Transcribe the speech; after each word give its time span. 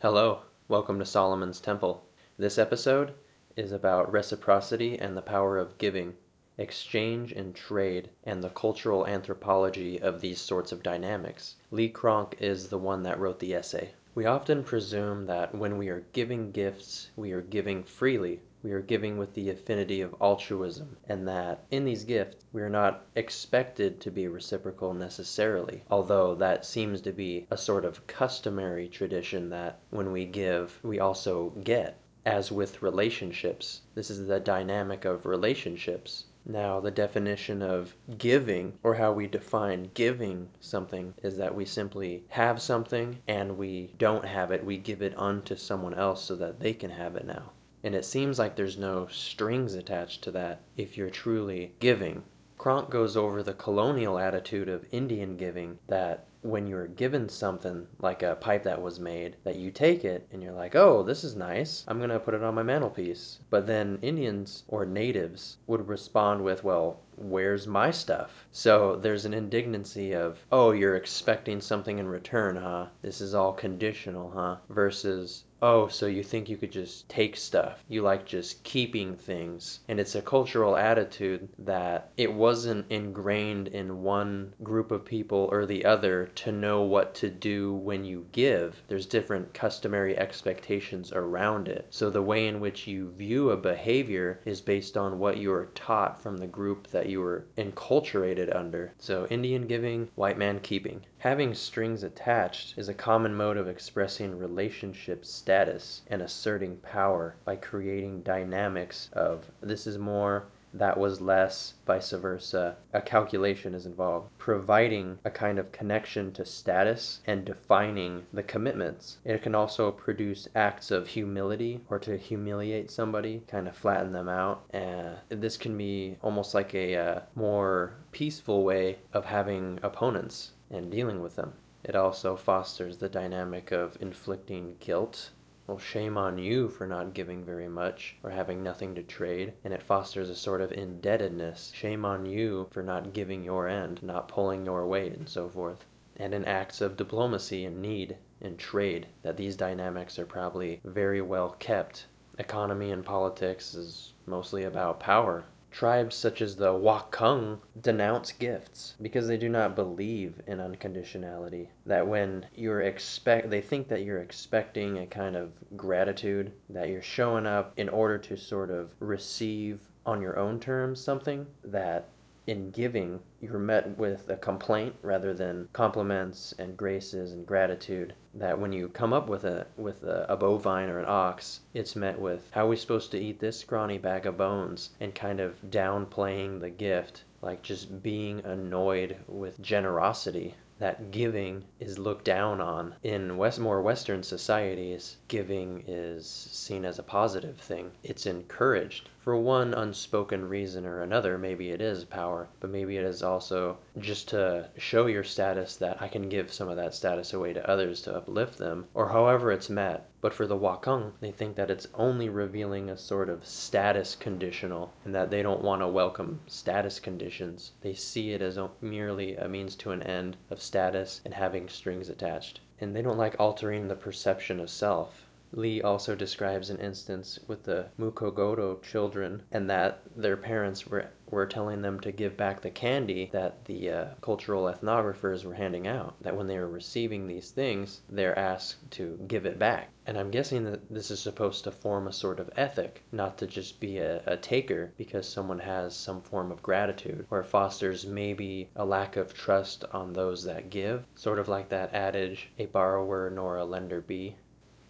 Hello, 0.00 0.42
welcome 0.68 1.00
to 1.00 1.04
Solomon's 1.04 1.58
Temple. 1.60 2.04
This 2.38 2.56
episode 2.56 3.14
is 3.56 3.72
about 3.72 4.12
reciprocity 4.12 4.96
and 4.96 5.16
the 5.16 5.20
power 5.20 5.58
of 5.58 5.76
giving, 5.76 6.14
exchange 6.56 7.32
and 7.32 7.52
trade, 7.52 8.08
and 8.22 8.40
the 8.40 8.50
cultural 8.50 9.08
anthropology 9.08 10.00
of 10.00 10.20
these 10.20 10.40
sorts 10.40 10.70
of 10.70 10.84
dynamics. 10.84 11.56
Lee 11.72 11.88
Cronk 11.88 12.36
is 12.38 12.68
the 12.68 12.78
one 12.78 13.02
that 13.02 13.18
wrote 13.18 13.40
the 13.40 13.52
essay. 13.52 13.90
We 14.14 14.24
often 14.24 14.62
presume 14.62 15.26
that 15.26 15.52
when 15.52 15.76
we 15.76 15.88
are 15.88 16.06
giving 16.12 16.52
gifts, 16.52 17.10
we 17.16 17.32
are 17.32 17.42
giving 17.42 17.82
freely, 17.82 18.40
we 18.60 18.72
are 18.72 18.80
giving 18.80 19.16
with 19.16 19.34
the 19.34 19.50
affinity 19.50 20.00
of 20.00 20.12
altruism, 20.20 20.96
and 21.08 21.28
that 21.28 21.64
in 21.70 21.84
these 21.84 22.02
gifts 22.02 22.44
we 22.52 22.60
are 22.60 22.68
not 22.68 23.06
expected 23.14 24.00
to 24.00 24.10
be 24.10 24.26
reciprocal 24.26 24.92
necessarily, 24.92 25.84
although 25.88 26.34
that 26.34 26.64
seems 26.64 27.00
to 27.00 27.12
be 27.12 27.46
a 27.52 27.56
sort 27.56 27.84
of 27.84 28.04
customary 28.08 28.88
tradition 28.88 29.48
that 29.48 29.78
when 29.90 30.10
we 30.10 30.24
give, 30.24 30.80
we 30.82 30.98
also 30.98 31.50
get. 31.62 32.00
As 32.26 32.50
with 32.50 32.82
relationships, 32.82 33.82
this 33.94 34.10
is 34.10 34.26
the 34.26 34.40
dynamic 34.40 35.04
of 35.04 35.24
relationships. 35.24 36.24
Now, 36.44 36.80
the 36.80 36.90
definition 36.90 37.62
of 37.62 37.94
giving, 38.18 38.76
or 38.82 38.94
how 38.94 39.12
we 39.12 39.28
define 39.28 39.90
giving 39.94 40.48
something, 40.58 41.14
is 41.22 41.36
that 41.36 41.54
we 41.54 41.64
simply 41.64 42.24
have 42.28 42.60
something 42.60 43.18
and 43.28 43.56
we 43.56 43.94
don't 43.98 44.24
have 44.24 44.50
it, 44.50 44.64
we 44.64 44.78
give 44.78 45.00
it 45.00 45.16
unto 45.16 45.54
someone 45.54 45.94
else 45.94 46.24
so 46.24 46.34
that 46.34 46.58
they 46.58 46.72
can 46.72 46.90
have 46.90 47.14
it 47.14 47.24
now. 47.24 47.52
And 47.84 47.94
it 47.94 48.04
seems 48.04 48.38
like 48.38 48.56
there's 48.56 48.76
no 48.76 49.06
strings 49.06 49.74
attached 49.74 50.22
to 50.24 50.30
that 50.32 50.62
if 50.76 50.96
you're 50.96 51.10
truly 51.10 51.74
giving. 51.78 52.24
Cronk 52.58 52.90
goes 52.90 53.16
over 53.16 53.42
the 53.42 53.54
colonial 53.54 54.18
attitude 54.18 54.68
of 54.68 54.84
Indian 54.90 55.36
giving 55.36 55.78
that 55.86 56.26
when 56.42 56.66
you're 56.66 56.86
given 56.86 57.28
something 57.28 57.86
like 58.00 58.22
a 58.22 58.36
pipe 58.36 58.62
that 58.62 58.80
was 58.80 59.00
made, 59.00 59.36
that 59.44 59.56
you 59.56 59.70
take 59.70 60.04
it 60.04 60.26
and 60.32 60.42
you're 60.42 60.52
like, 60.52 60.74
oh, 60.76 61.02
this 61.02 61.24
is 61.24 61.34
nice. 61.34 61.84
I'm 61.88 61.98
going 61.98 62.10
to 62.10 62.18
put 62.18 62.34
it 62.34 62.42
on 62.42 62.54
my 62.54 62.62
mantelpiece. 62.62 63.40
But 63.50 63.66
then 63.66 63.98
Indians 64.02 64.62
or 64.68 64.86
natives 64.86 65.58
would 65.66 65.88
respond 65.88 66.44
with, 66.44 66.62
well, 66.64 67.00
where's 67.16 67.66
my 67.66 67.90
stuff? 67.90 68.46
So 68.52 68.96
there's 68.96 69.24
an 69.24 69.34
indignancy 69.34 70.12
of, 70.14 70.38
oh, 70.52 70.70
you're 70.70 70.96
expecting 70.96 71.60
something 71.60 71.98
in 71.98 72.06
return, 72.06 72.56
huh? 72.56 72.86
This 73.02 73.20
is 73.20 73.34
all 73.34 73.52
conditional, 73.52 74.30
huh? 74.30 74.56
Versus, 74.68 75.44
Oh, 75.60 75.88
so 75.88 76.06
you 76.06 76.22
think 76.22 76.48
you 76.48 76.56
could 76.56 76.70
just 76.70 77.08
take 77.08 77.36
stuff. 77.36 77.82
You 77.88 78.02
like 78.02 78.24
just 78.24 78.62
keeping 78.62 79.16
things. 79.16 79.80
And 79.88 79.98
it's 79.98 80.14
a 80.14 80.22
cultural 80.22 80.76
attitude 80.76 81.48
that 81.58 82.12
it 82.16 82.32
wasn't 82.32 82.86
ingrained 82.90 83.66
in 83.66 84.02
one 84.02 84.54
group 84.62 84.92
of 84.92 85.04
people 85.04 85.48
or 85.50 85.66
the 85.66 85.84
other 85.84 86.26
to 86.36 86.52
know 86.52 86.82
what 86.82 87.16
to 87.16 87.28
do 87.28 87.74
when 87.74 88.04
you 88.04 88.26
give. 88.30 88.80
There's 88.86 89.06
different 89.06 89.52
customary 89.52 90.16
expectations 90.16 91.12
around 91.12 91.66
it. 91.66 91.86
So 91.90 92.08
the 92.08 92.22
way 92.22 92.46
in 92.46 92.60
which 92.60 92.86
you 92.86 93.10
view 93.10 93.50
a 93.50 93.56
behavior 93.56 94.40
is 94.44 94.60
based 94.60 94.96
on 94.96 95.18
what 95.18 95.38
you 95.38 95.50
were 95.50 95.70
taught 95.74 96.22
from 96.22 96.38
the 96.38 96.46
group 96.46 96.86
that 96.88 97.08
you 97.08 97.20
were 97.20 97.46
enculturated 97.56 98.54
under. 98.54 98.92
So 98.98 99.26
Indian 99.26 99.66
giving, 99.66 100.08
white 100.14 100.38
man 100.38 100.60
keeping. 100.60 101.04
Having 101.22 101.54
strings 101.54 102.04
attached 102.04 102.78
is 102.78 102.88
a 102.88 102.94
common 102.94 103.34
mode 103.34 103.56
of 103.56 103.66
expressing 103.66 104.38
relationship 104.38 105.24
status 105.24 106.02
and 106.06 106.22
asserting 106.22 106.76
power 106.76 107.34
by 107.44 107.56
creating 107.56 108.22
dynamics 108.22 109.10
of 109.12 109.50
this 109.60 109.88
is 109.88 109.98
more, 109.98 110.44
that 110.72 110.96
was 110.96 111.20
less, 111.20 111.74
vice 111.84 112.12
versa. 112.12 112.76
A 112.92 113.00
calculation 113.00 113.74
is 113.74 113.84
involved, 113.84 114.28
providing 114.38 115.18
a 115.24 115.30
kind 115.30 115.58
of 115.58 115.72
connection 115.72 116.32
to 116.34 116.44
status 116.44 117.20
and 117.26 117.44
defining 117.44 118.24
the 118.32 118.44
commitments. 118.44 119.18
It 119.24 119.42
can 119.42 119.56
also 119.56 119.90
produce 119.90 120.46
acts 120.54 120.92
of 120.92 121.08
humility 121.08 121.80
or 121.90 121.98
to 121.98 122.16
humiliate 122.16 122.92
somebody, 122.92 123.42
kind 123.48 123.66
of 123.66 123.74
flatten 123.76 124.12
them 124.12 124.28
out. 124.28 124.62
And 124.70 125.18
this 125.28 125.56
can 125.56 125.76
be 125.76 126.16
almost 126.22 126.54
like 126.54 126.76
a 126.76 126.94
uh, 126.94 127.20
more 127.34 127.94
peaceful 128.12 128.62
way 128.62 128.98
of 129.12 129.24
having 129.24 129.80
opponents 129.82 130.52
and 130.70 130.90
dealing 130.90 131.22
with 131.22 131.36
them. 131.36 131.54
It 131.84 131.96
also 131.96 132.36
fosters 132.36 132.98
the 132.98 133.08
dynamic 133.08 133.70
of 133.70 133.96
inflicting 134.00 134.76
guilt. 134.80 135.30
Well, 135.66 135.78
shame 135.78 136.18
on 136.18 136.38
you 136.38 136.68
for 136.68 136.86
not 136.86 137.14
giving 137.14 137.44
very 137.44 137.68
much 137.68 138.16
or 138.22 138.30
having 138.30 138.62
nothing 138.62 138.94
to 138.96 139.02
trade, 139.02 139.54
and 139.64 139.72
it 139.72 139.82
fosters 139.82 140.28
a 140.28 140.34
sort 140.34 140.60
of 140.60 140.72
indebtedness. 140.72 141.72
Shame 141.74 142.04
on 142.04 142.26
you 142.26 142.66
for 142.70 142.82
not 142.82 143.12
giving 143.12 143.44
your 143.44 143.68
end, 143.68 144.02
not 144.02 144.28
pulling 144.28 144.66
your 144.66 144.86
weight, 144.86 145.12
and 145.12 145.28
so 145.28 145.48
forth. 145.48 145.86
And 146.16 146.34
in 146.34 146.44
acts 146.44 146.80
of 146.80 146.96
diplomacy 146.96 147.64
and 147.64 147.80
need 147.80 148.16
and 148.40 148.58
trade, 148.58 149.06
that 149.22 149.36
these 149.36 149.56
dynamics 149.56 150.18
are 150.18 150.26
probably 150.26 150.80
very 150.84 151.22
well 151.22 151.56
kept. 151.58 152.06
Economy 152.38 152.90
and 152.90 153.04
politics 153.04 153.74
is 153.74 154.12
mostly 154.26 154.64
about 154.64 155.00
power 155.00 155.44
Tribes 155.70 156.16
such 156.16 156.40
as 156.40 156.56
the 156.56 156.72
Wakung 156.72 157.60
denounce 157.78 158.32
gifts 158.32 158.94
because 159.02 159.28
they 159.28 159.36
do 159.36 159.48
not 159.48 159.76
believe 159.76 160.40
in 160.46 160.58
unconditionality. 160.58 161.68
That 161.84 162.06
when 162.06 162.46
you're 162.54 162.80
expect 162.80 163.50
they 163.50 163.60
think 163.60 163.88
that 163.88 164.02
you're 164.02 164.22
expecting 164.22 164.98
a 164.98 165.06
kind 165.06 165.36
of 165.36 165.52
gratitude, 165.76 166.52
that 166.70 166.88
you're 166.88 167.02
showing 167.02 167.46
up 167.46 167.74
in 167.76 167.88
order 167.88 168.18
to 168.18 168.36
sort 168.36 168.70
of 168.70 168.94
receive 168.98 169.80
on 170.06 170.22
your 170.22 170.38
own 170.38 170.58
terms 170.58 171.00
something 171.00 171.46
that 171.64 172.08
in 172.48 172.70
giving, 172.70 173.20
you're 173.42 173.58
met 173.58 173.98
with 173.98 174.30
a 174.30 174.36
complaint 174.36 174.94
rather 175.02 175.34
than 175.34 175.68
compliments 175.74 176.54
and 176.58 176.78
graces 176.78 177.32
and 177.32 177.46
gratitude. 177.46 178.14
That 178.32 178.58
when 178.58 178.72
you 178.72 178.88
come 178.88 179.12
up 179.12 179.28
with 179.28 179.44
a 179.44 179.66
with 179.76 180.02
a, 180.02 180.24
a, 180.30 180.36
bovine 180.38 180.88
or 180.88 180.98
an 180.98 181.04
ox, 181.06 181.60
it's 181.74 181.94
met 181.94 182.18
with 182.18 182.50
how 182.52 182.64
are 182.64 182.70
we 182.70 182.76
supposed 182.76 183.10
to 183.10 183.18
eat 183.18 183.38
this 183.38 183.58
scrawny 183.58 183.98
bag 183.98 184.24
of 184.24 184.38
bones 184.38 184.96
and 184.98 185.14
kind 185.14 185.40
of 185.40 185.60
downplaying 185.68 186.60
the 186.60 186.70
gift, 186.70 187.24
like 187.42 187.60
just 187.60 188.02
being 188.02 188.42
annoyed 188.46 189.18
with 189.26 189.60
generosity 189.60 190.54
that 190.78 191.10
giving 191.10 191.64
is 191.80 191.98
looked 191.98 192.24
down 192.24 192.60
on. 192.60 192.94
In 193.02 193.36
West, 193.36 193.58
more 193.58 193.82
Western 193.82 194.22
societies, 194.22 195.16
giving 195.26 195.82
is 195.88 196.24
seen 196.24 196.84
as 196.84 197.00
a 197.00 197.02
positive 197.02 197.58
thing. 197.58 197.90
It's 198.04 198.26
encouraged. 198.26 199.08
For 199.28 199.36
one 199.36 199.74
unspoken 199.74 200.48
reason 200.48 200.86
or 200.86 201.02
another, 201.02 201.36
maybe 201.36 201.68
it 201.68 201.82
is 201.82 202.06
power, 202.06 202.48
but 202.60 202.70
maybe 202.70 202.96
it 202.96 203.04
is 203.04 203.22
also 203.22 203.76
just 203.98 204.28
to 204.28 204.70
show 204.78 205.04
your 205.04 205.22
status 205.22 205.76
that 205.76 206.00
I 206.00 206.08
can 206.08 206.30
give 206.30 206.50
some 206.50 206.70
of 206.70 206.76
that 206.76 206.94
status 206.94 207.34
away 207.34 207.52
to 207.52 207.70
others 207.70 208.00
to 208.04 208.16
uplift 208.16 208.56
them, 208.56 208.86
or 208.94 209.10
however 209.10 209.52
it's 209.52 209.68
met. 209.68 210.08
But 210.22 210.32
for 210.32 210.46
the 210.46 210.56
Wakung, 210.56 211.12
they 211.20 211.30
think 211.30 211.56
that 211.56 211.70
it's 211.70 211.88
only 211.92 212.30
revealing 212.30 212.88
a 212.88 212.96
sort 212.96 213.28
of 213.28 213.44
status 213.44 214.16
conditional 214.16 214.94
and 215.04 215.14
that 215.14 215.30
they 215.30 215.42
don't 215.42 215.60
want 215.60 215.82
to 215.82 215.88
welcome 215.88 216.40
status 216.46 216.98
conditions. 216.98 217.72
They 217.82 217.92
see 217.92 218.32
it 218.32 218.40
as 218.40 218.58
merely 218.80 219.36
a 219.36 219.46
means 219.46 219.76
to 219.76 219.90
an 219.90 220.02
end 220.04 220.38
of 220.48 220.62
status 220.62 221.20
and 221.26 221.34
having 221.34 221.68
strings 221.68 222.08
attached. 222.08 222.60
And 222.80 222.96
they 222.96 223.02
don't 223.02 223.18
like 223.18 223.36
altering 223.38 223.88
the 223.88 223.94
perception 223.94 224.58
of 224.58 224.70
self. 224.70 225.27
Lee 225.52 225.80
also 225.80 226.14
describes 226.14 226.68
an 226.68 226.78
instance 226.78 227.38
with 227.48 227.62
the 227.62 227.86
Mukogodo 227.98 228.82
children 228.82 229.42
and 229.50 229.70
that 229.70 230.02
their 230.14 230.36
parents 230.36 230.86
were, 230.86 231.08
were 231.30 231.46
telling 231.46 231.80
them 231.80 231.98
to 232.00 232.12
give 232.12 232.36
back 232.36 232.60
the 232.60 232.70
candy 232.70 233.30
that 233.32 233.64
the 233.64 233.90
uh, 233.90 234.06
cultural 234.20 234.64
ethnographers 234.64 235.46
were 235.46 235.54
handing 235.54 235.86
out. 235.86 236.14
That 236.20 236.36
when 236.36 236.48
they 236.48 236.58
were 236.58 236.68
receiving 236.68 237.26
these 237.26 237.50
things, 237.50 238.02
they're 238.10 238.38
asked 238.38 238.90
to 238.90 239.18
give 239.26 239.46
it 239.46 239.58
back. 239.58 239.88
And 240.04 240.18
I'm 240.18 240.30
guessing 240.30 240.64
that 240.64 240.86
this 240.90 241.10
is 241.10 241.18
supposed 241.18 241.64
to 241.64 241.72
form 241.72 242.06
a 242.06 242.12
sort 242.12 242.40
of 242.40 242.50
ethic, 242.54 243.02
not 243.10 243.38
to 243.38 243.46
just 243.46 243.80
be 243.80 243.96
a, 243.96 244.22
a 244.26 244.36
taker 244.36 244.92
because 244.98 245.26
someone 245.26 245.60
has 245.60 245.96
some 245.96 246.20
form 246.20 246.52
of 246.52 246.62
gratitude, 246.62 247.26
or 247.30 247.42
fosters 247.42 248.04
maybe 248.04 248.68
a 248.76 248.84
lack 248.84 249.16
of 249.16 249.32
trust 249.32 249.86
on 249.92 250.12
those 250.12 250.44
that 250.44 250.68
give. 250.68 251.06
Sort 251.14 251.38
of 251.38 251.48
like 251.48 251.70
that 251.70 251.94
adage, 251.94 252.50
a 252.58 252.66
borrower 252.66 253.30
nor 253.30 253.56
a 253.56 253.64
lender 253.64 254.02
be 254.02 254.36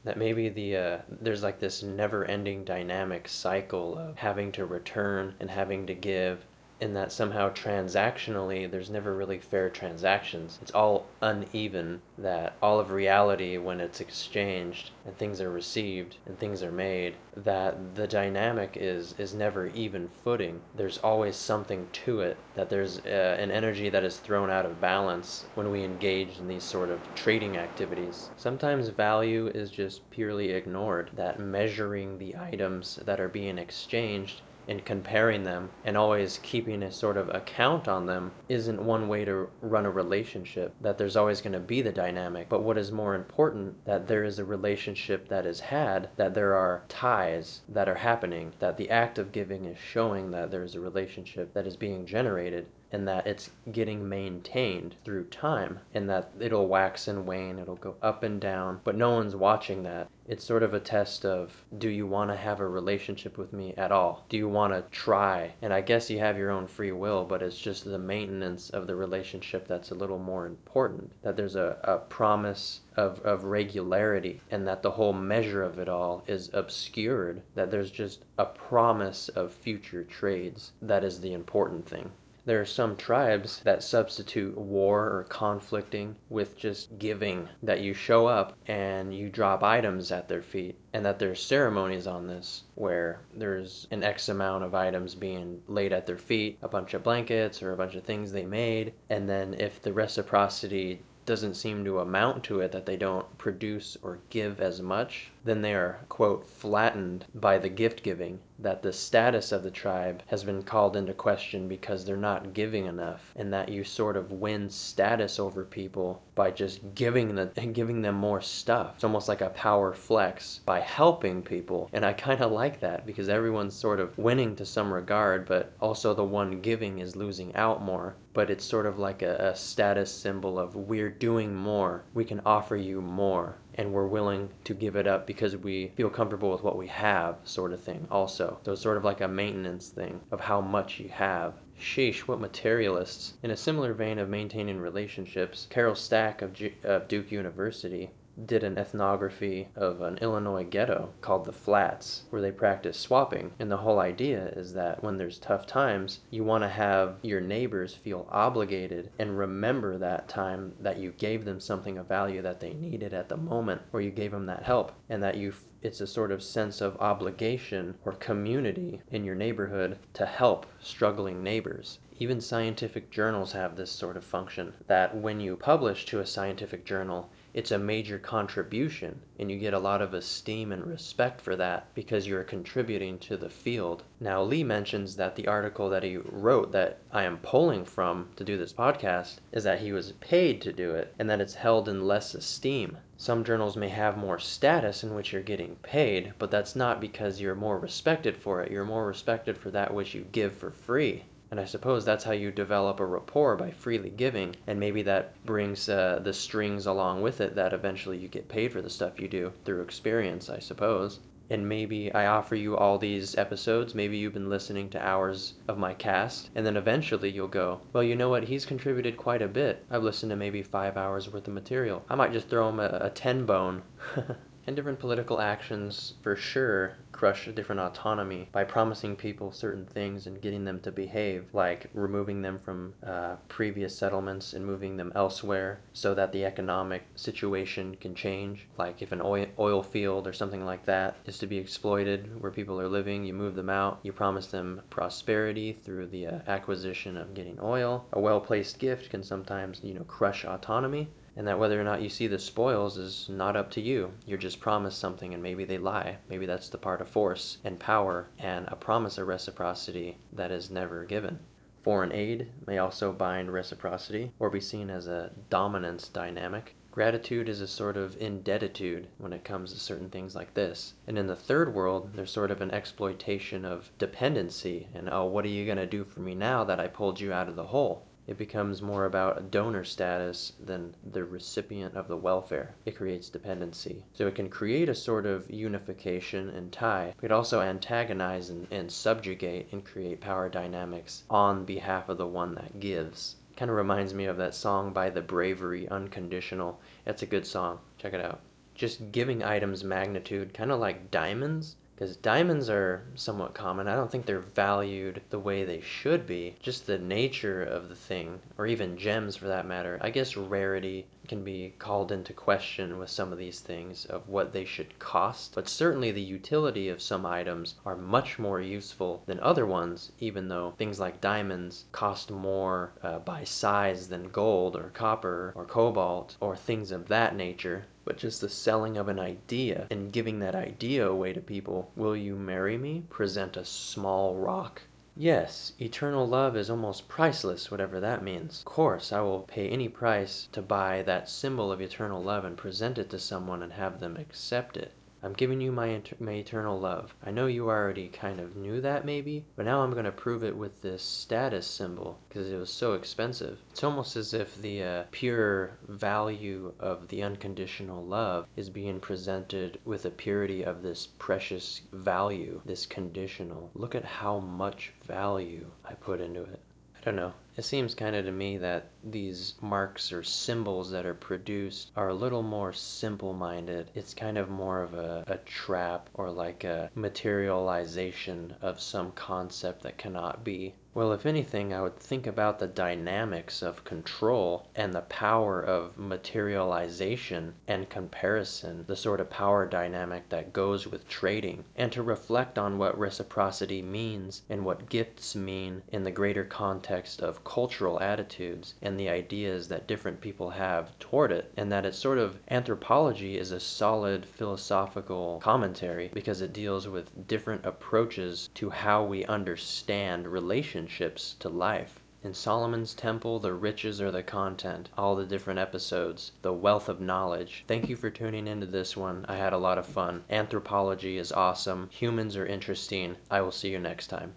that 0.05 0.17
maybe 0.17 0.49
the 0.49 0.77
uh, 0.77 0.99
there's 1.21 1.43
like 1.43 1.59
this 1.59 1.83
never-ending 1.83 2.65
dynamic 2.65 3.29
cycle 3.29 3.99
of 3.99 4.17
having 4.17 4.53
to 4.53 4.65
return 4.65 5.35
and 5.41 5.51
having 5.51 5.87
to 5.87 5.95
give 5.95 6.45
in 6.81 6.95
that 6.95 7.11
somehow 7.11 7.51
transactionally 7.51 8.71
there's 8.71 8.91
never 8.91 9.15
really 9.17 9.39
fair 9.39 9.69
transactions. 9.69 10.59
It's 10.63 10.71
all 10.71 11.11
uneven, 11.21 12.03
that 12.17 12.57
all 12.63 12.79
of 12.79 12.91
reality, 12.93 13.59
when 13.59 13.81
it's 13.81 14.01
exchanged 14.01 14.93
and 15.05 15.17
things 15.17 15.41
are 15.41 15.51
received 15.51 16.19
and 16.27 16.39
things 16.39 16.63
are 16.63 16.71
made, 16.71 17.17
that 17.37 17.95
the 17.95 18.07
dynamic 18.07 18.77
is, 18.81 19.13
is 19.15 19.35
never 19.35 19.67
even 19.69 20.09
footing. 20.09 20.61
There's 20.75 20.99
always 20.99 21.37
something 21.37 21.89
to 22.05 22.21
it, 22.21 22.45
that 22.55 22.69
there's 22.71 22.99
uh, 23.05 23.37
an 23.39 23.51
energy 23.51 23.89
that 23.91 24.05
is 24.05 24.19
thrown 24.19 24.51
out 24.51 24.67
of 24.67 24.81
balance 24.81 25.47
when 25.55 25.71
we 25.71 25.83
engage 25.83 26.39
in 26.39 26.47
these 26.47 26.65
sort 26.65 26.91
of 26.91 27.13
trading 27.15 27.57
activities. 27.57 28.31
Sometimes 28.37 28.89
value 28.89 29.49
is 29.49 29.71
just 29.71 30.09
purely 30.11 30.51
ignored, 30.51 31.11
that 31.15 31.41
measuring 31.41 32.19
the 32.19 32.37
items 32.37 32.97
that 33.05 33.21
are 33.21 33.29
being 33.29 33.59
exchanged 33.59 34.43
and 34.69 34.85
comparing 34.85 35.45
them 35.45 35.71
and 35.85 35.97
always 35.97 36.39
keeping 36.43 36.83
a 36.83 36.93
sort 36.93 37.17
of 37.17 37.29
account 37.31 37.89
on 37.89 38.05
them 38.05 38.31
isn't 38.49 38.83
one 38.83 39.09
way 39.09 39.25
to 39.25 39.49
run 39.63 39.87
a 39.87 39.91
relationship. 39.91 40.75
That 40.81 40.99
there's 40.99 41.17
always 41.17 41.41
going 41.41 41.55
to 41.55 41.61
be 41.61 41.81
the 41.81 41.91
dynamic. 41.91 42.49
But 42.49 42.63
what 42.63 42.77
is 42.77 42.93
more 42.93 43.15
important, 43.15 43.85
that 43.87 44.07
there 44.07 44.25
is 44.25 44.39
a 44.39 44.45
relationship 44.45 45.29
that 45.29 45.47
is 45.47 45.61
had, 45.61 46.11
that 46.17 46.35
there 46.35 46.55
are 46.55 46.85
ties 46.89 47.63
that 47.69 47.89
are 47.89 47.95
happening, 47.95 48.53
that 48.59 48.77
the 48.77 48.91
act 48.91 49.19
of 49.19 49.33
giving 49.33 49.65
is 49.65 49.79
showing 49.79 50.31
that 50.33 50.51
there 50.51 50.63
is 50.63 50.75
a 50.75 50.81
relationship 50.81 51.55
that 51.55 51.67
is 51.67 51.77
being 51.77 52.05
generated 52.05 52.67
and 52.91 53.07
that 53.07 53.27
it's 53.27 53.51
getting 53.71 54.09
maintained 54.09 54.95
through 55.05 55.25
time 55.25 55.79
and 55.93 56.09
that 56.09 56.31
it'll 56.41 56.67
wax 56.67 57.07
and 57.07 57.27
wane, 57.27 57.59
it'll 57.59 57.77
go 57.77 57.95
up 58.01 58.23
and 58.23 58.41
down, 58.41 58.81
but 58.83 58.97
no 58.97 59.11
one's 59.11 59.37
watching 59.37 59.83
that. 59.83 60.09
It's 60.27 60.45
sort 60.45 60.63
of 60.63 60.73
a 60.75 60.81
test 60.81 61.25
of 61.25 61.65
do 61.77 61.89
you 61.89 62.07
want 62.07 62.31
to 62.31 62.37
have 62.37 62.61
a 62.61 62.69
relationship 62.69 63.37
with 63.37 63.53
me 63.53 63.75
at 63.77 63.93
all? 63.93 64.25
Do 64.29 64.37
you 64.37 64.49
want 64.49 64.73
to 64.73 64.85
try? 64.91 65.53
And 65.61 65.73
I 65.73 65.81
guess 65.81 66.11
you 66.11 66.19
have 66.19 66.39
your 66.39 66.51
own 66.51 66.67
free 66.67 66.93
will, 66.93 67.25
but 67.25 67.43
it's 67.43 67.59
just 67.59 67.85
the 67.85 67.99
maintenance 67.99 68.71
of 68.71 68.87
the 68.87 68.97
relationship 68.97 69.69
that's 69.69 69.91
a 69.91 69.95
little 69.95 70.19
more 70.19 70.47
important. 70.47 71.13
That 71.23 71.37
there's 71.37 71.57
a, 71.57 71.79
a 71.85 71.99
promise 71.99 72.81
of, 72.97 73.21
of 73.21 73.45
regularity 73.45 74.41
and 74.51 74.67
that 74.67 74.83
the 74.83 74.91
whole 74.91 75.13
measure 75.13 75.63
of 75.63 75.79
it 75.79 75.89
all 75.89 76.25
is 76.27 76.51
obscured, 76.53 77.43
that 77.55 77.71
there's 77.71 77.91
just 77.91 78.25
a 78.39 78.45
promise 78.45 79.29
of 79.31 79.53
future 79.53 80.05
trades 80.05 80.73
that 80.83 81.05
is 81.05 81.21
the 81.21 81.33
important 81.33 81.87
thing. 81.87 82.11
There 82.49 82.63
are 82.63 82.65
some 82.65 82.97
tribes 82.97 83.61
that 83.65 83.83
substitute 83.83 84.57
war 84.57 85.01
or 85.05 85.27
conflicting 85.29 86.17
with 86.31 86.57
just 86.57 86.99
giving, 86.99 87.47
that 87.63 87.83
you 87.83 87.93
show 87.93 88.27
up 88.27 88.57
and 88.67 89.15
you 89.15 89.29
drop 89.29 89.63
items 89.63 90.11
at 90.11 90.29
their 90.29 90.41
feet, 90.41 90.79
and 90.95 91.05
that 91.05 91.19
there's 91.19 91.43
ceremonies 91.43 92.07
on 92.07 92.27
this 92.27 92.63
where 92.75 93.21
there's 93.35 93.87
an 93.91 94.03
X 94.03 94.31
amount 94.31 94.65
of 94.65 94.75
items 94.75 95.15
being 95.15 95.63
laid 95.69 95.93
at 95.93 96.07
their 96.07 96.17
feet, 96.17 96.57
a 96.63 96.69
bunch 96.69 96.95
of 96.95 97.03
blankets 97.03 97.63
or 97.63 97.75
a 97.75 97.77
bunch 97.77 97.95
of 97.97 98.05
things 98.05 98.33
they 98.33 98.47
made, 98.47 98.95
and 99.11 99.29
then 99.29 99.53
if 99.53 99.83
the 99.83 99.93
reciprocity 99.93 101.03
doesn't 101.27 101.53
seem 101.53 101.85
to 101.85 101.99
amount 101.99 102.43
to 102.45 102.61
it, 102.61 102.73
that 102.73 102.87
they 102.87 102.97
don't 102.97 103.37
produce 103.37 103.99
or 104.03 104.21
give 104.31 104.63
as 104.63 104.81
much, 104.81 105.31
then 105.49 105.63
they 105.63 105.73
are, 105.73 106.01
quote, 106.11 106.47
flattened 106.47 107.25
by 107.35 107.57
the 107.57 107.71
gift 107.71 108.03
giving, 108.03 108.39
that 108.59 108.83
the 108.83 108.93
status 108.93 109.51
of 109.51 109.63
the 109.63 109.71
tribe 109.71 110.23
has 110.27 110.45
been 110.45 110.63
called 110.63 110.95
into 110.95 111.15
question 111.15 111.69
because 111.69 112.05
they're 112.05 112.17
not 112.19 112.53
giving 112.53 112.85
enough, 112.85 113.33
and 113.35 113.51
that 113.51 113.71
you 113.71 113.83
sort 113.83 114.17
of 114.17 114.31
win 114.31 114.69
status 114.69 115.39
over 115.39 115.65
people 115.65 116.21
by 116.35 116.51
just 116.51 116.95
giving 116.95 117.35
the 117.35 117.47
giving 117.73 118.03
them 118.03 118.17
more 118.17 118.43
stuff. 118.43 118.97
It's 118.97 119.05
almost 119.05 119.29
like 119.29 119.41
a 119.41 119.49
power 119.51 119.95
flex 119.95 120.61
by 120.67 120.81
helping 120.81 121.41
people, 121.41 121.89
and 121.95 122.05
I 122.05 122.13
kind 122.13 122.43
of 122.43 122.53
like 122.53 122.81
that 122.81 123.07
because 123.07 123.31
everyone's 123.31 123.75
sort 123.75 124.01
of 124.01 124.19
winning 124.19 124.55
to 124.57 124.67
some 124.67 124.93
regard, 124.93 125.47
but 125.47 125.73
also 125.81 126.13
the 126.13 126.25
one 126.25 126.61
giving 126.61 126.99
is 126.99 127.17
losing 127.17 127.55
out 127.55 127.81
more. 127.81 128.17
But 128.35 128.51
it's 128.51 128.65
sort 128.65 128.85
of 128.85 128.99
like 128.99 129.23
a, 129.23 129.53
a 129.53 129.57
status 129.57 130.13
symbol 130.13 130.59
of 130.59 130.77
we're 130.77 131.09
doing 131.09 131.55
more, 131.55 132.03
we 132.13 132.27
can 132.27 132.43
offer 132.45 132.77
you 132.77 133.01
more 133.01 133.57
and 133.79 133.93
we're 133.93 134.09
willing 134.09 134.51
to 134.65 134.75
give 134.75 134.97
it 134.97 135.07
up 135.07 135.25
because 135.25 135.57
we 135.57 135.93
feel 135.97 136.11
comfortable 136.11 136.51
with 136.51 136.65
what 136.65 136.77
we 136.77 136.89
have, 136.89 137.37
sort 137.45 137.73
of 137.73 137.81
thing, 137.81 138.09
also. 138.11 138.59
So 138.65 138.73
it's 138.73 138.83
sort 138.83 138.97
of 138.97 139.05
like 139.05 139.21
a 139.21 139.29
maintenance 139.29 139.89
thing 139.89 140.21
of 140.33 140.41
how 140.41 140.61
much 140.61 140.99
you 140.99 141.09
have. 141.11 141.55
Sheesh, 141.81 142.23
what 142.23 142.41
materialists. 142.41 143.35
In 143.45 143.53
a 143.53 143.57
similar 143.57 143.95
vein 143.95 144.19
of 144.19 144.29
maintaining 144.29 144.81
relationships, 144.81 145.69
Carol 145.71 145.95
Stack 145.95 146.43
of, 146.43 146.53
G- 146.53 146.75
of 146.83 147.07
Duke 147.07 147.31
University 147.31 148.11
did 148.47 148.63
an 148.63 148.79
ethnography 148.79 149.69
of 149.75 150.01
an 150.01 150.17
Illinois 150.19 150.65
ghetto 150.65 151.13
called 151.21 151.45
the 151.45 151.53
Flats, 151.53 152.23
where 152.31 152.41
they 152.41 152.53
practice 152.53 152.97
swapping. 152.97 153.53
And 153.59 153.71
the 153.71 153.79
whole 153.79 153.99
idea 153.99 154.53
is 154.55 154.73
that 154.75 155.03
when 155.03 155.19
there's 155.19 155.39
tough 155.39 155.67
times, 155.67 156.21
you 156.31 156.45
want 156.45 156.63
to 156.63 156.69
have 156.69 157.19
your 157.23 157.41
neighbors 157.41 157.95
feel 157.95 158.29
obligated 158.31 159.11
and 159.19 159.37
remember 159.37 159.99
that 159.99 160.29
time 160.29 160.73
that 160.81 160.99
you 160.99 161.11
gave 161.19 161.45
them 161.45 161.59
something 161.59 161.99
of 161.99 162.07
value 162.07 162.41
that 162.43 162.61
they 162.61 162.75
needed 162.75 163.13
at 163.13 163.29
the 163.29 163.37
moment, 163.37 163.83
or 163.93 164.01
you 164.01 164.11
gave 164.11 164.31
them 164.31 164.47
that 164.47 164.63
help, 164.63 164.93
and 165.09 165.23
that 165.23 165.37
you 165.37 165.53
it's 165.81 166.01
a 166.01 166.07
sort 166.07 166.33
of 166.33 166.43
sense 166.43 166.81
of 166.81 166.97
obligation 167.01 167.97
or 168.05 168.13
community 168.13 169.01
in 169.13 169.25
your 169.25 169.37
neighborhood 169.37 169.97
to 170.13 170.27
help 170.27 170.67
struggling 170.81 171.43
neighbors. 171.43 172.01
Even 172.19 172.41
scientific 172.41 173.11
journals 173.11 173.53
have 173.53 173.77
this 173.77 173.91
sort 173.91 174.17
of 174.17 174.25
function 174.25 174.75
that 174.89 175.17
when 175.17 175.39
you 175.39 175.57
publish 175.57 176.05
to 176.07 176.19
a 176.19 176.27
scientific 176.27 176.85
journal, 176.85 177.31
it's 177.55 177.71
a 177.71 177.79
major 177.79 178.19
contribution 178.19 179.21
and 179.39 179.51
you 179.51 179.59
get 179.59 179.73
a 179.73 179.79
lot 179.79 180.03
of 180.03 180.13
esteem 180.13 180.71
and 180.71 180.87
respect 180.87 181.41
for 181.41 181.57
that 181.57 181.87
because 181.95 182.27
you're 182.27 182.45
contributing 182.45 183.19
to 183.19 183.37
the 183.39 183.49
field. 183.49 184.03
Now, 184.21 184.43
Lee 184.43 184.63
mentions 184.63 185.17
that 185.17 185.35
the 185.35 185.49
article 185.49 185.89
that 185.89 186.03
he 186.03 186.19
wrote 186.19 186.73
that 186.73 186.99
I 187.11 187.23
am 187.23 187.39
pulling 187.39 187.87
from 187.87 188.29
to 188.37 188.45
do 188.45 188.59
this 188.59 188.75
podcast 188.75 189.39
is 189.51 189.65
that 189.65 189.81
he 189.81 189.93
was 189.93 190.13
paid 190.21 190.61
to 190.61 190.73
do 190.73 190.95
it 190.95 191.15
and 191.19 191.31
that 191.31 191.41
it's 191.41 191.55
held 191.55 191.89
in 191.89 192.07
less 192.07 192.35
esteem. 192.35 192.99
Some 193.17 193.45
journals 193.45 193.77
may 193.77 193.89
have 193.89 194.19
more 194.19 194.39
status 194.39 195.03
in 195.03 195.15
which 195.15 195.33
you're 195.33 195.43
getting 195.43 195.77
paid, 195.77 196.35
but 196.39 196.51
that's 196.51 196.77
not 196.77 197.01
because 197.01 197.41
you're 197.41 197.55
more 197.55 197.79
respected 197.79 198.37
for 198.37 198.63
it. 198.63 198.71
You're 198.71 198.85
more 198.85 199.07
respected 199.07 199.57
for 199.57 199.71
that 199.71 199.95
which 199.95 200.15
you 200.15 200.27
give 200.33 200.53
for 200.53 200.71
free. 200.71 201.25
And 201.51 201.59
I 201.59 201.65
suppose 201.65 202.05
that's 202.05 202.25
how 202.25 202.33
you 202.33 202.51
develop 202.51 203.01
a 203.01 203.07
rapport 203.07 203.57
by 203.57 203.71
freely 203.71 204.11
giving, 204.11 204.57
and 204.67 204.79
maybe 204.79 205.03
that 205.03 205.33
brings 205.47 205.89
uh, 205.89 206.21
the 206.23 206.33
strings 206.33 206.87
along 206.87 207.23
with 207.23 207.41
it 207.41 207.55
that 207.55 207.73
eventually 207.73 208.19
you 208.19 208.29
get 208.29 208.49
paid 208.49 208.73
for 208.73 208.83
the 208.83 208.91
stuff 208.91 209.19
you 209.19 209.29
do 209.29 209.53
through 209.65 209.81
experience, 209.81 210.51
I 210.51 210.59
suppose. 210.59 211.21
And 211.51 211.67
maybe 211.67 212.13
I 212.13 212.27
offer 212.27 212.55
you 212.55 212.77
all 212.77 212.99
these 212.99 213.35
episodes, 213.39 213.95
maybe 213.95 214.19
you've 214.19 214.35
been 214.35 214.51
listening 214.51 214.91
to 214.91 215.03
hours 215.03 215.55
of 215.69 215.79
my 215.79 215.95
cast, 215.95 216.51
and 216.55 216.67
then 216.67 216.77
eventually 216.77 217.31
you'll 217.31 217.49
go, 217.49 217.81
well, 217.95 218.03
you 218.03 218.15
know 218.15 218.29
what, 218.29 218.45
he's 218.45 218.67
contributed 218.67 219.17
quite 219.17 219.41
a 219.41 219.49
bit. 219.49 219.87
I've 219.91 220.03
listened 220.03 220.29
to 220.31 220.37
maybe 220.37 220.63
five 220.63 220.99
hours 220.99 221.33
worth 221.33 221.49
of 221.49 221.55
material. 221.55 222.05
I 222.11 222.15
might 222.17 222.33
just 222.33 222.49
throw 222.49 222.69
him 222.69 222.81
a, 222.81 222.99
a 223.01 223.11
10 223.11 223.47
bone. 223.47 223.83
and 224.69 224.77
different 224.77 224.99
political 224.99 225.41
actions, 225.41 226.13
for 226.21 226.37
sure, 226.37 226.93
crush 227.19 227.49
a 227.49 227.53
different 227.53 227.81
autonomy 227.81 228.49
by 228.53 228.63
promising 228.63 229.17
people 229.17 229.51
certain 229.51 229.85
things 229.85 230.29
and 230.29 230.41
getting 230.41 230.65
them 230.65 230.79
to 230.79 230.93
behave, 230.93 231.45
like 231.53 231.91
removing 231.93 232.43
them 232.43 232.61
from 232.61 232.95
uh, 233.05 233.35
previous 233.49 233.97
settlements 233.99 234.53
and 234.53 234.65
moving 234.65 234.97
them 234.97 235.11
elsewhere 235.17 235.81
so 235.93 236.15
that 236.15 236.31
the 236.31 236.45
economic 236.45 237.03
situation 237.17 237.97
can 237.97 238.15
change. 238.15 238.69
Like 238.79 239.03
if 239.03 239.11
an 239.11 239.21
oil, 239.21 239.47
oil 239.59 239.83
field 239.83 240.29
or 240.29 240.33
something 240.33 240.65
like 240.65 240.87
that 240.87 241.17
is 241.27 241.39
to 241.39 241.49
be 241.49 241.59
exploited 241.59 242.41
where 242.41 242.53
people 242.53 242.81
are 242.81 242.89
living, 242.89 243.25
you 243.25 243.35
move 243.35 243.57
them 243.57 243.69
out, 243.69 243.99
you 244.05 244.13
promise 244.13 244.47
them 244.47 244.81
prosperity 244.89 245.73
through 245.73 246.07
the 246.07 246.29
uh, 246.29 246.39
acquisition 246.47 247.17
of 247.17 247.35
getting 247.35 247.59
oil. 247.61 248.07
A 248.13 248.21
well 248.21 248.41
placed 248.41 248.79
gift 248.79 249.11
can 249.11 249.25
sometimes, 249.25 249.81
you 249.83 249.95
know, 249.95 250.05
crush 250.05 250.45
autonomy 250.45 251.09
and 251.39 251.47
that 251.47 251.57
whether 251.57 251.81
or 251.81 251.85
not 251.85 252.03
you 252.03 252.09
see 252.09 252.27
the 252.27 252.37
spoils 252.37 252.99
is 252.99 253.29
not 253.29 253.55
up 253.55 253.71
to 253.71 253.81
you. 253.81 254.13
You're 254.27 254.39
just 254.39 254.59
promised 254.59 254.99
something 254.99 255.33
and 255.33 255.41
maybe 255.41 255.65
they 255.65 255.79
lie. 255.79 256.19
Maybe 256.29 256.47
that's 256.47 256.69
the 256.69 256.79
part 256.79 257.01
of 257.01 257.09
force 257.09 257.59
and 257.63 257.79
power 257.79 258.29
and 258.41 258.67
a 258.67 258.75
promise 258.75 259.19
of 259.19 259.29
reciprocity 259.29 260.19
that 260.33 260.51
is 260.51 260.69
never 260.69 261.05
given. 261.05 261.39
Foreign 261.85 262.11
aid 262.11 262.51
may 262.67 262.79
also 262.79 263.13
bind 263.13 263.53
reciprocity 263.53 264.33
or 264.41 264.51
be 264.51 264.59
seen 264.59 264.91
as 264.91 265.07
a 265.07 265.31
dominance 265.49 266.09
dynamic. 266.09 266.75
Gratitude 266.91 267.49
is 267.49 267.61
a 267.61 267.69
sort 267.69 267.97
of 267.97 268.21
indebtitude 268.21 269.07
when 269.19 269.33
it 269.33 269.45
comes 269.45 269.73
to 269.73 269.79
certain 269.79 270.11
things 270.11 270.35
like 270.35 270.55
this. 270.55 270.95
And 271.07 271.17
in 271.17 271.29
the 271.29 271.37
third 271.37 271.73
world, 271.73 272.15
there's 272.15 272.33
sort 272.33 272.51
of 272.51 272.61
an 272.61 272.73
exploitation 272.73 273.65
of 273.65 273.93
dependency 273.97 274.89
and, 274.93 275.09
oh, 275.09 275.27
what 275.27 275.45
are 275.45 275.49
you 275.49 275.65
going 275.65 275.79
to 275.79 275.87
do 275.87 276.03
for 276.03 276.19
me 276.19 276.35
now 276.35 276.65
that 276.65 276.81
I 276.81 276.89
pulled 276.89 277.21
you 277.21 277.33
out 277.33 277.49
of 277.49 277.55
the 277.55 277.67
hole? 277.67 278.09
It 278.29 278.37
becomes 278.37 278.83
more 278.83 279.07
about 279.07 279.39
a 279.39 279.43
donor 279.43 279.83
status 279.83 280.53
than 280.61 280.95
the 281.13 281.25
recipient 281.25 281.97
of 281.97 282.09
the 282.09 282.17
welfare. 282.17 282.75
It 282.85 282.95
creates 282.95 283.31
dependency. 283.31 284.05
So 284.13 284.27
it 284.27 284.35
can 284.35 284.51
create 284.51 284.91
a 284.91 284.95
sort 284.95 285.25
of 285.25 285.51
unification 285.51 286.51
and 286.51 286.71
tie, 286.71 287.15
but 287.23 287.33
also 287.33 287.63
antagonize 287.63 288.51
and, 288.51 288.67
and 288.71 288.93
subjugate 288.93 289.73
and 289.73 289.83
create 289.83 290.21
power 290.21 290.51
dynamics 290.51 291.25
on 291.31 291.65
behalf 291.65 292.11
of 292.11 292.19
the 292.19 292.27
one 292.27 292.55
that 292.57 292.79
gives. 292.79 293.37
Kind 293.57 293.71
of 293.71 293.79
reminds 293.79 294.13
me 294.13 294.27
of 294.27 294.37
that 294.37 294.55
song 294.55 294.93
by 294.93 295.09
The 295.09 295.23
Bravery, 295.23 295.89
Unconditional. 295.89 296.79
It's 297.07 297.23
a 297.23 297.27
good 297.27 297.47
song. 297.47 297.81
Check 297.97 298.13
it 298.13 298.21
out. 298.21 298.41
Just 298.75 299.11
giving 299.11 299.43
items 299.43 299.83
magnitude, 299.83 300.53
kind 300.53 300.71
of 300.71 300.81
like 300.81 301.11
diamonds 301.11 301.77
because 301.99 302.17
diamonds 302.19 302.71
are 302.71 303.03
somewhat 303.17 303.55
common. 303.55 303.89
I 303.89 303.97
don't 303.97 304.09
think 304.09 304.25
they're 304.25 304.39
valued 304.39 305.21
the 305.31 305.39
way 305.41 305.65
they 305.65 305.81
should 305.81 306.29
be. 306.29 306.55
Just 306.61 306.87
the 306.87 306.97
nature 306.97 307.61
of 307.65 307.89
the 307.89 307.97
thing, 307.97 308.39
or 308.57 308.69
even 308.69 308.97
gems 308.97 309.35
for 309.35 309.49
that 309.49 309.67
matter. 309.67 309.99
I 310.01 310.11
guess 310.11 310.37
rarity 310.37 311.09
can 311.27 311.43
be 311.43 311.75
called 311.81 312.13
into 312.13 312.33
question 312.33 312.99
with 312.99 313.11
some 313.11 313.33
of 313.33 313.39
these 313.39 313.59
things 313.59 314.05
of 314.05 314.29
what 314.29 314.53
they 314.53 314.65
should 314.65 314.97
cost, 315.01 315.57
but 315.57 315.69
certainly 315.69 316.13
the 316.13 316.23
utility 316.23 316.89
of 316.89 317.03
some 317.03 317.27
items 317.27 317.75
are 317.85 317.97
much 317.97 318.39
more 318.39 318.61
useful 318.61 319.25
than 319.27 319.41
other 319.41 319.67
ones, 319.67 320.13
even 320.21 320.47
though 320.47 320.75
things 320.79 321.01
like 321.01 321.21
diamonds 321.21 321.87
cost 321.91 322.31
more 322.31 322.93
uh, 323.03 323.19
by 323.19 323.43
size 323.43 324.09
than 324.09 324.29
gold 324.29 324.77
or 324.77 324.91
copper 324.91 325.53
or 325.57 325.65
cobalt 325.65 326.37
or 326.39 326.55
things 326.55 326.93
of 326.93 327.09
that 327.09 327.35
nature 327.35 327.87
but 328.09 328.17
just 328.17 328.41
the 328.41 328.49
selling 328.49 328.97
of 328.97 329.07
an 329.07 329.19
idea 329.19 329.87
and 329.91 330.11
giving 330.11 330.39
that 330.39 330.55
idea 330.55 331.07
away 331.07 331.31
to 331.31 331.43
people. 331.43 331.91
Will 331.95 332.17
you 332.17 332.35
marry 332.35 332.79
me? 332.79 333.05
Present 333.11 333.55
a 333.55 333.67
small 333.67 334.35
rock. 334.35 334.81
Yes, 335.15 335.75
eternal 335.79 336.27
love 336.27 336.57
is 336.57 336.71
almost 336.71 337.07
priceless, 337.07 337.71
whatever 337.71 338.01
that 338.01 338.23
means. 338.23 338.61
Of 338.61 338.65
course, 338.65 339.13
I 339.13 339.21
will 339.21 339.41
pay 339.41 339.69
any 339.69 339.91
price 339.91 340.49
to 340.53 340.63
buy 340.63 341.03
that 341.03 341.29
symbol 341.29 341.71
of 341.71 341.83
eternal 341.83 342.23
love 342.23 342.47
and 342.47 342.57
present 342.57 342.97
it 342.97 343.11
to 343.11 343.19
someone 343.19 343.63
and 343.63 343.75
have 343.75 344.01
them 344.01 344.17
accept 344.17 344.79
it. 344.79 344.93
I'm 345.21 345.33
giving 345.33 345.61
you 345.61 345.73
my, 345.73 346.01
my 346.21 346.33
eternal 346.33 346.79
love. 346.79 347.13
I 347.25 347.33
know 347.33 347.47
you 347.47 347.69
already 347.69 348.09
kind 348.09 348.39
of 348.39 348.55
knew 348.55 348.81
that 348.83 349.05
maybe, 349.05 349.45
but 349.57 349.65
now 349.65 349.81
I'm 349.81 349.93
going 349.93 350.05
to 350.05 350.13
prove 350.13 350.45
it 350.45 350.57
with 350.57 350.81
this 350.81 351.03
status 351.03 351.67
symbol 351.67 352.21
because 352.29 352.49
it 352.51 352.57
was 352.57 352.71
so 352.71 352.93
expensive. 352.93 353.59
It's 353.71 353.83
almost 353.83 354.15
as 354.15 354.33
if 354.33 354.57
the 354.63 354.83
uh, 354.83 355.05
pure 355.11 355.77
value 355.89 356.73
of 356.79 357.09
the 357.09 357.25
unconditional 357.25 358.05
love 358.05 358.47
is 358.55 358.71
being 358.71 359.01
presented 359.01 359.81
with 359.85 360.05
the 360.05 360.11
purity 360.11 360.63
of 360.63 360.83
this 360.83 361.09
precious 361.19 361.81
value, 361.93 362.61
this 362.65 362.87
conditional. 362.87 363.71
Look 363.75 363.97
at 363.97 364.05
how 364.05 364.39
much 364.39 364.93
value 365.05 365.67
I 365.85 365.95
put 365.95 366.21
into 366.21 366.43
it. 366.43 366.61
I 366.97 367.05
don't 367.05 367.17
know. 367.17 367.33
It 367.59 367.65
seems 367.65 367.93
kind 367.97 368.15
of 368.15 368.25
to 368.25 368.31
me 368.31 368.57
that 368.59 368.87
these 369.03 369.55
marks 369.61 370.13
or 370.13 370.23
symbols 370.23 370.93
that 370.93 371.05
are 371.05 371.13
produced 371.13 371.91
are 371.97 372.09
a 372.09 372.15
little 372.15 372.45
more 372.45 372.73
simple 372.73 373.33
minded. 373.33 373.91
It's 373.97 374.15
kind 374.15 374.39
of 374.39 374.49
more 374.49 374.81
of 374.81 374.95
a, 374.95 375.25
a 375.27 375.39
trap 375.39 376.09
or 376.15 376.31
like 376.31 376.63
a 376.63 376.89
materialization 376.95 378.55
of 378.63 378.81
some 378.81 379.11
concept 379.11 379.83
that 379.83 379.99
cannot 379.99 380.45
be. 380.45 380.77
Well, 380.95 381.13
if 381.13 381.27
anything, 381.27 381.73
I 381.73 381.83
would 381.83 381.97
think 381.97 382.27
about 382.27 382.59
the 382.59 382.67
dynamics 382.67 383.63
of 383.63 383.85
control 383.85 384.67
and 384.75 384.93
the 384.93 385.03
power 385.03 385.63
of 385.63 385.97
materialization 385.97 387.55
and 387.69 387.89
comparison, 387.89 388.85
the 388.89 388.97
sort 388.97 389.21
of 389.21 389.31
power 389.31 389.65
dynamic 389.67 390.29
that 390.31 390.53
goes 390.53 390.89
with 390.89 391.07
trading, 391.07 391.65
and 391.77 391.93
to 391.93 392.03
reflect 392.03 392.59
on 392.59 392.79
what 392.79 392.99
reciprocity 392.99 393.81
means 393.81 394.43
and 394.49 394.65
what 394.65 394.89
gifts 394.89 395.37
mean 395.37 395.83
in 395.93 396.03
the 396.03 396.11
greater 396.11 396.45
context 396.45 397.21
of 397.21 397.45
cultural 397.49 397.99
attitudes 398.01 398.75
and 398.83 399.01
the 399.01 399.09
ideas 399.09 399.69
that 399.69 399.87
different 399.87 400.21
people 400.21 400.51
have 400.51 400.99
toward 400.99 401.33
it, 401.33 401.51
and 401.57 401.73
that 401.73 401.87
it's 401.87 401.97
sort 401.97 402.19
of 402.19 402.39
anthropology 402.51 403.39
is 403.39 403.51
a 403.51 403.59
solid 403.59 404.27
philosophical 404.27 405.41
commentary 405.43 406.11
because 406.13 406.43
it 406.43 406.53
deals 406.53 406.87
with 406.87 407.27
different 407.27 407.65
approaches 407.65 408.51
to 408.53 408.69
how 408.69 409.03
we 409.03 409.25
understand 409.25 410.29
relationships 410.29 411.37
to 411.39 411.49
life. 411.49 412.01
In 412.23 412.35
Solomon's 412.35 412.93
Temple, 412.93 413.39
the 413.39 413.55
riches 413.55 413.99
are 414.03 414.11
the 414.11 414.23
content, 414.23 414.91
all 414.99 415.17
the 415.17 415.25
different 415.25 415.59
episodes, 415.59 416.33
the 416.43 416.53
wealth 416.53 416.91
of 416.91 417.01
knowledge. 417.01 417.65
Thank 417.67 417.89
you 417.89 417.97
for 417.97 418.11
tuning 418.11 418.47
into 418.47 418.67
this 418.67 418.95
one. 418.95 419.25
I 419.27 419.37
had 419.37 419.55
a 419.55 419.59
lot 419.59 419.79
of 419.79 419.87
fun. 419.87 420.25
Anthropology 420.29 421.17
is 421.17 421.33
awesome. 421.33 421.89
Humans 421.93 422.37
are 422.37 422.45
interesting. 422.45 423.17
I 423.31 423.41
will 423.41 423.53
see 423.53 423.71
you 423.71 423.79
next 423.79 424.09
time. 424.09 424.35